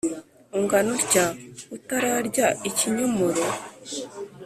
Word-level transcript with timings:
Ungana 0.57 0.89
utya 0.97 1.25
utararya 1.75 2.47
ikinyomoro 2.69 3.45